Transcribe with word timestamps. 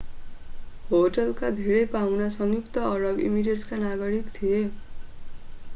होस्टलका 0.89 1.51
धेरै 1.59 1.83
पाहुना 1.91 2.29
संयुक्त 2.37 2.81
अरब 2.85 3.23
इमिरेट्सका 3.27 3.81
नागरिक 3.83 4.35
थिए 4.35 4.65